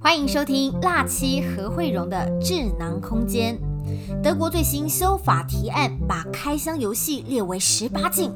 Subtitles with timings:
[0.00, 3.58] 欢迎收听辣七何慧荣的智囊空间。
[4.22, 8.32] 德国最新修法提案把开箱游戏列为十八禁。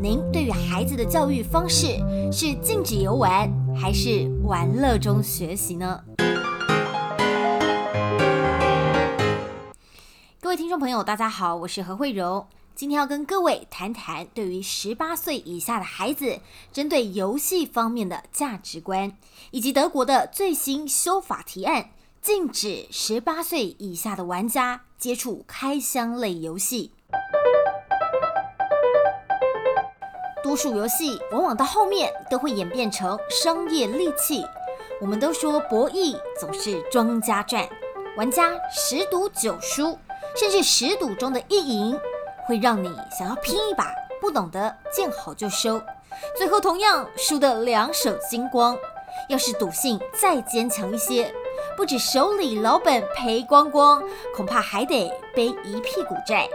[0.00, 1.98] 您对于孩子的教育方式
[2.30, 6.00] 是禁止游玩，还是玩乐中学习呢？
[10.40, 12.46] 各位听众朋友，大家好，我是何慧荣。
[12.76, 16.40] 今天要跟各位谈谈对于十八岁以下的孩子，
[16.72, 19.16] 针对游戏方面的价值观，
[19.52, 21.90] 以及德国的最新修法提案，
[22.20, 26.90] 禁止十八岁以下的玩家接触开箱类游戏。
[30.42, 34.44] 多数游戏往往到后面都会演变成商业利器。
[35.00, 37.68] 我们都说博弈总是庄家赚，
[38.16, 39.96] 玩家十赌九输，
[40.36, 41.96] 甚至十赌中的一赢。
[42.46, 45.80] 会让你想要拼一把，不懂得见好就收，
[46.36, 48.76] 最后同样输得两手精光。
[49.28, 51.32] 要是赌性再坚强一些，
[51.76, 54.02] 不止手里老本赔光光，
[54.34, 56.48] 恐怕还得背一屁股债。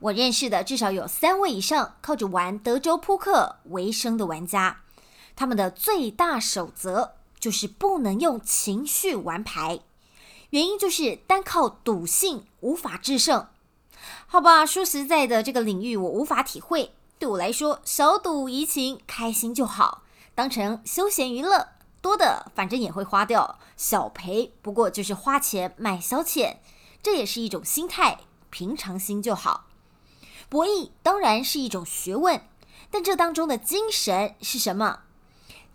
[0.00, 4.78] 我认识的至少有三位以上靠着玩德州扑克为生的玩家，
[5.36, 9.78] 他们的最大守则就是不能用情绪玩牌。
[10.52, 13.46] 原因就是单靠赌性无法制胜，
[14.26, 14.66] 好吧？
[14.66, 16.92] 说实在的，这个领域我无法体会。
[17.18, 20.02] 对我来说，小赌怡情，开心就好，
[20.34, 21.68] 当成休闲娱乐，
[22.02, 26.56] 多的反正也会花掉，小赔不过就是花钱买消遣，
[27.02, 28.18] 这也是一种心态，
[28.50, 29.68] 平常心就好。
[30.50, 32.42] 博弈当然是一种学问，
[32.90, 34.98] 但这当中的精神是什么？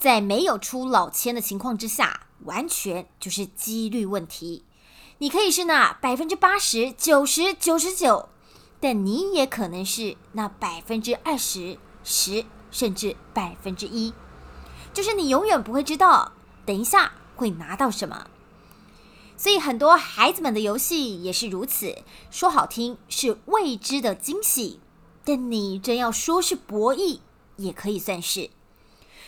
[0.00, 2.22] 在没有出老千的情况之下。
[2.44, 4.64] 完全就是几率问题，
[5.18, 8.28] 你可以是那百分之八十九十九十九，
[8.80, 14.12] 但你也可能是那百分之二十十甚至百分之一，
[14.92, 16.32] 就是你永远不会知道
[16.66, 18.26] 等一下会拿到什么。
[19.36, 21.98] 所以很多孩子们的游戏也是如此，
[22.30, 24.80] 说好听是未知的惊喜，
[25.24, 27.18] 但你真要说是博弈，
[27.56, 28.50] 也可以算是。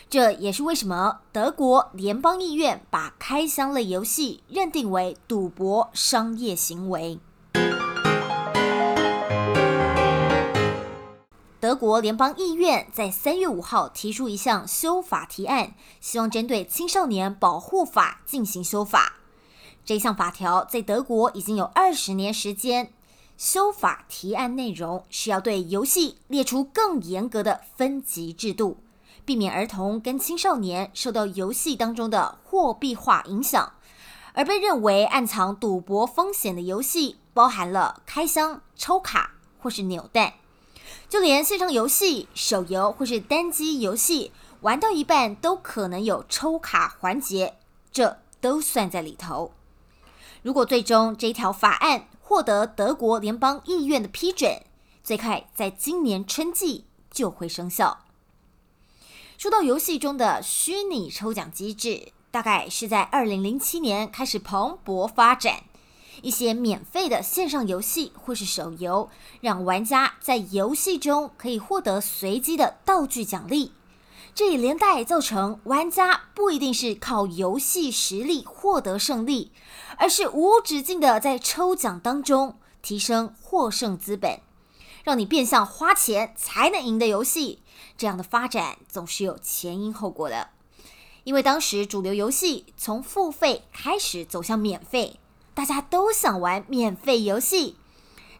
[0.09, 7.19] 这也是为什么德国联邦议院把开箱类游戏认定为赌博商业行为。
[11.59, 19.17] 德国联邦议院在三月五号提出一项修法提案，希望针对青少年保护法进行修法。
[19.83, 22.93] 这项法条在德国已经有二十年时间。
[23.35, 28.77] 修法提案内容是要对游戏列出更严格的分级制度。
[29.27, 33.73] 避免儿童跟青少年受到游戏当中的货币化影响，
[34.31, 40.35] 而被认为暗藏赌博风险的游戏，包含了开箱、抽卡或是扭蛋，
[41.09, 47.57] 就连线上游戏、手游或是单机游戏，玩到一半都可能有抽卡环节，
[47.91, 49.51] 这都算在里头。
[50.41, 54.61] 如果最终这一条法案获得德国联邦议院的批准，
[55.03, 58.05] 最快在今年春季就会生效。
[59.37, 65.61] 说到游戏中的虚拟抽奖机制，大概是在二零零七年开始蓬勃发展。
[66.23, 69.11] 一些免费的线上游戏或是手游，
[69.41, 73.73] 让玩家在游戏中可以获得随机的道具奖励。
[74.33, 79.51] 这也连带造成玩家不一定是靠游戏实力获得胜利，
[79.99, 84.39] 而是无止境的在抽奖当中提升获胜资本，
[85.07, 87.63] 让你变相花钱才能赢的游戏。
[87.97, 90.49] 这样的发展总是有前因后果的，
[91.23, 95.17] 因为当时主流游戏从付费开始走向免费，
[95.53, 97.77] 大家都想玩免费游戏，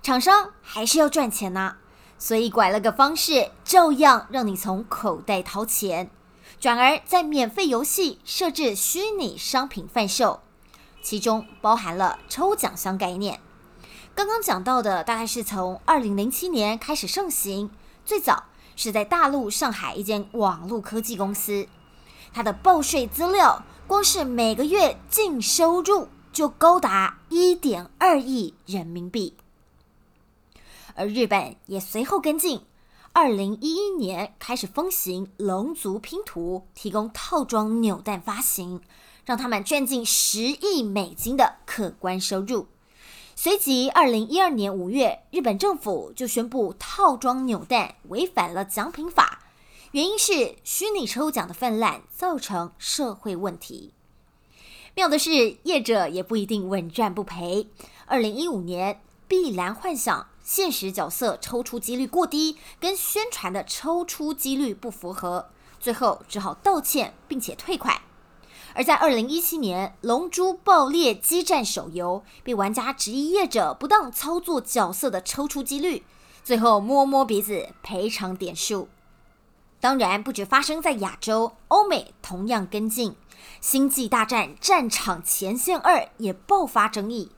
[0.04, 1.78] 厂商还是要赚钱呐，
[2.20, 6.12] 所以拐了个方式，照样让你从口袋掏钱，
[6.60, 10.42] 转而在免费游戏设置虚拟商品贩售，
[11.02, 13.40] 其中包含了抽奖箱概念。
[14.18, 17.70] 刚刚讲到的大概是从二零零七年开始盛行，
[18.04, 18.46] 最早。
[18.76, 21.68] 是在大陆上海一间网络科技公司，
[22.34, 29.36] 它的报税资料光是每个月净收入就高达一点二亿人民币，
[30.96, 32.62] 而日本也随后跟进，
[33.14, 38.82] 二零一一年开始风行龙族拼图，提供套装扭蛋发行，
[39.26, 42.68] 让他们赚进十亿美金的可观收入。
[43.40, 49.44] 随即，二零一二年五月，日本政府就宣布套装扭蛋违反了奖品法，
[49.92, 53.94] 原因是虚拟抽奖的泛滥造成社会问题。
[54.96, 57.70] 妙的是，业者也不一定稳赚不赔。
[58.08, 68.02] 二零一五年，碧蓝幻想现实角色抽出几率过低，跟宣传的抽出几率不符合，最后只好道歉并且退款。
[68.74, 76.04] 而在二零一七年，《龙珠爆裂激战》手游被玩家质疑业者不当操作角色的抽出几率，
[76.44, 78.90] 最后摸摸鼻子赔偿点数。
[79.80, 83.12] 当然，不止发生在亚洲，欧美同样跟进。
[83.62, 87.32] 《星际大战：战场前线二》也爆发争议，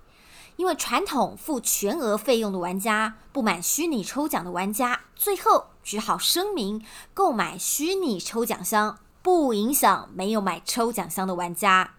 [0.55, 6.83] 因为传统付全额费用的玩家不满虚拟抽奖的玩家，最后只好声明
[7.13, 11.91] 购买虚拟抽奖箱不影响没有买抽奖箱的玩家。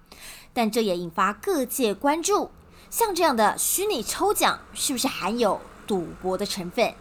[0.53, 2.51] 但这也引发各界关注，
[2.91, 6.95] 像这样的虚拟抽奖是不是含有赌博的成分？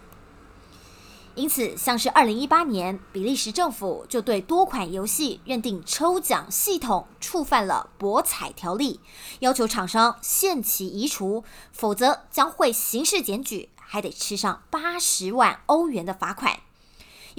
[1.35, 8.99] 因此，像是二零一八年，比利时政府就对多款游戏认定抽奖系统触犯了博彩条例，
[9.39, 16.59] 要求厂商限期移除，否则将会刑事检举，还得吃上八十万欧元的罚款。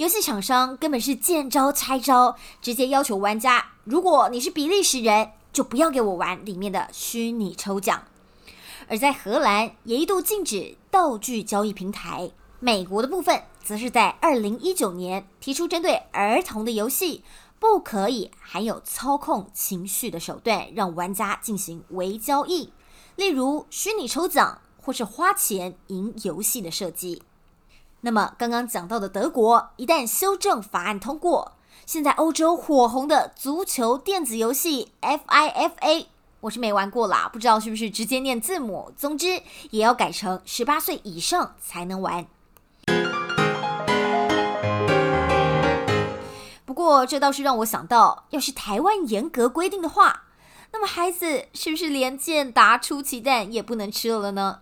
[0.01, 8.01] 游戏厂商根本是见招拆招，直接要求玩家，如果你是比利时人，就不要给我玩里面的虚拟抽奖。
[8.87, 12.31] 而在荷兰，也一度禁止道具交易平台。
[12.59, 17.23] 美国的部分则是在二零一九年提出，针对儿童的游戏
[17.59, 22.73] 不可以含有操控情绪的手段，让玩家进行微交易，
[23.15, 27.21] 例如虚拟抽奖或是花钱赢游戏的设计。
[28.03, 31.53] 那么刚刚讲到的德国，一旦修正法案通过，
[31.85, 36.07] 现在欧洲火红的足球电子游戏 FIFA，
[36.39, 38.91] 我是没玩过啦，不知道是不是直接念字母。
[38.97, 42.25] 总之也要改成十八岁以上才能玩。
[46.65, 50.23] 不过，这倒是让我想到，要是台湾严格规定的话，
[50.73, 54.61] 那么孩子是不是连健达出奇蛋也不能吃了呢？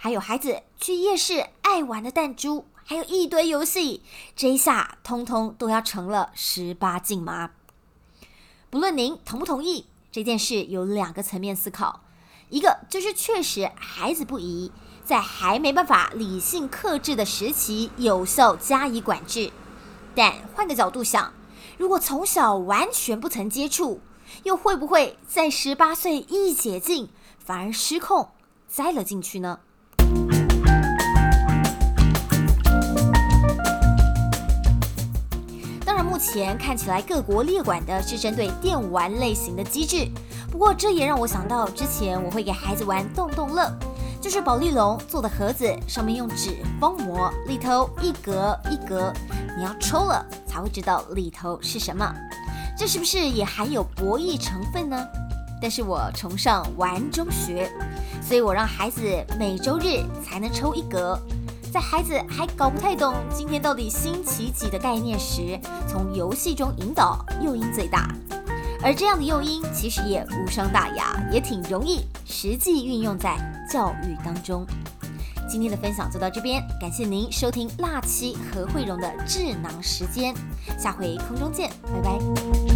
[0.00, 4.00] 还有孩子去夜市爱玩的弹珠，还有一堆游戏，
[4.34, 7.50] 这一下通通都要成了十八禁吗？
[8.70, 12.00] 不论您同不同意，这件事有两个层面思考，
[12.48, 14.72] 一个就是确实孩子不宜
[15.04, 19.52] 在还没办法理性克制的时期有效加以管制，
[20.14, 21.34] 但换个角度想。
[21.76, 24.00] 如果从小完全不曾接触，
[24.44, 28.30] 又会不会在十八岁一解禁，反而失控
[28.66, 29.60] 栽了进去呢？
[36.18, 40.08] 目前看起来各国列管的是针对电玩类型的机制，
[40.50, 43.72] 不过这也让我想到之前我会给孩子玩动动乐，
[44.20, 49.12] 就是宝丽龙做的盒子，上面用纸封膜，里头一格一格，
[49.56, 50.26] 你要抽了。
[50.44, 52.12] 才会知道里头是什么，
[52.76, 55.06] 这是不是也含有博弈成分呢？
[55.62, 57.70] 但是我崇尚玩中学，
[58.20, 59.02] 所以我让孩子
[59.38, 61.16] 每周日才能抽一格，
[61.72, 68.08] 在孩子还搞不太懂今天到底星期几的概念时，从游戏中引导，诱因最大。
[68.82, 73.36] 而这样的诱因其实也无伤大雅，也挺容易实际运用在
[73.70, 74.64] 教育当中。
[75.48, 80.34] 今天的分享就到这边，感谢您收听辣七和慧荣的智囊时间，
[80.78, 82.67] 下回空中见，拜拜。